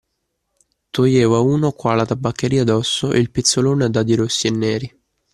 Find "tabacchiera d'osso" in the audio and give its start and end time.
2.07-3.11